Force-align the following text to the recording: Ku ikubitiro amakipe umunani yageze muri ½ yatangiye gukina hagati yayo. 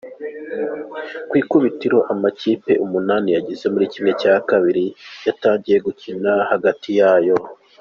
Ku 1.29 1.33
ikubitiro 1.41 1.99
amakipe 2.13 2.71
umunani 2.85 3.29
yageze 3.35 3.65
muri 3.73 3.85
½ 3.93 4.21
yatangiye 5.27 5.77
gukina 5.85 6.31
hagati 6.51 6.89
yayo. 6.99 7.37